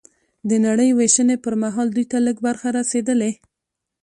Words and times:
د 0.49 0.51
نړۍ 0.65 0.89
وېشنې 0.97 1.37
پر 1.43 1.53
مهال 1.63 1.87
دوی 1.95 2.05
ته 2.11 2.17
لږ 2.25 2.37
برخه 2.47 2.67
رسېدلې 2.79 3.31